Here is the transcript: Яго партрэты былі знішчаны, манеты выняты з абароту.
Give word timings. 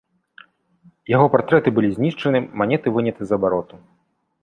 Яго 1.15 1.27
партрэты 1.35 1.69
былі 1.77 1.89
знішчаны, 1.99 2.43
манеты 2.65 2.87
выняты 2.99 3.21
з 3.33 3.41
абароту. 3.43 3.75